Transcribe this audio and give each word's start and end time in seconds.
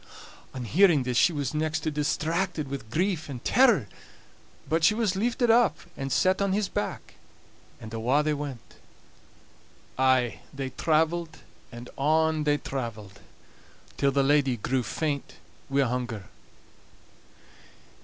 On 0.55 0.63
hearing 0.65 1.03
this 1.03 1.15
she 1.15 1.31
was 1.31 1.53
next 1.53 1.81
to 1.81 1.91
distracted 1.91 2.71
wi' 2.71 2.79
grief 2.89 3.29
and 3.29 3.45
terror; 3.45 3.87
but 4.67 4.83
she 4.83 4.95
was 4.95 5.15
lifted 5.15 5.51
up 5.51 5.77
and 5.95 6.11
set 6.11 6.41
on 6.41 6.53
his 6.53 6.67
back, 6.67 7.13
and 7.79 7.93
awa' 7.93 8.23
they 8.23 8.33
went. 8.33 8.77
Aye 9.99 10.39
they 10.51 10.71
traveled, 10.71 11.37
and 11.71 11.87
on 11.99 12.45
they 12.45 12.57
traveled, 12.57 13.19
till 13.95 14.11
the 14.11 14.23
lady 14.23 14.57
grew 14.57 14.81
faint 14.81 15.35
wi' 15.69 15.81
hunger. 15.85 16.23